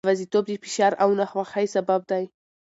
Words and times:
یوازیتوب 0.05 0.45
د 0.47 0.51
فشار 0.63 0.93
او 1.03 1.09
ناخوښۍ 1.19 1.65
سبب 1.75 2.01
دی. 2.11 2.23